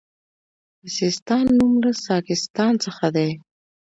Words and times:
د 0.81 0.83
سیستان 0.99 1.45
نوم 1.57 1.73
له 1.83 1.91
ساکستان 2.07 2.73
څخه 2.85 3.05
دی 3.15 3.29